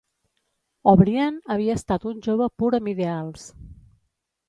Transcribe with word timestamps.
O'Brien 0.91 1.37
havia 1.57 1.77
estat 1.81 2.09
un 2.15 2.25
jove 2.31 2.51
pur 2.63 2.73
amb 2.81 2.93
ideals. 2.97 3.49